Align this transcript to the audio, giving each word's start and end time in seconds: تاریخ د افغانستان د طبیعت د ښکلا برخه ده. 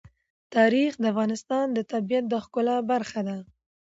تاریخ 0.55 0.91
د 0.99 1.03
افغانستان 1.13 1.65
د 1.73 1.79
طبیعت 1.91 2.25
د 2.29 2.33
ښکلا 2.43 2.77
برخه 2.91 3.19
ده. 3.27 3.37